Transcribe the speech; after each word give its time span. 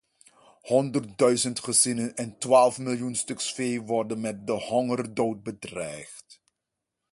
Honderdduizend 0.63 1.59
gezinnen 1.61 2.15
en 2.23 2.37
twaalf 2.43 2.77
miljoen 2.79 3.15
stuks 3.15 3.51
vee 3.53 3.81
worden 3.81 4.19
met 4.21 4.47
de 4.47 4.53
hongerdood 4.53 5.43
bedreigd. 5.43 6.41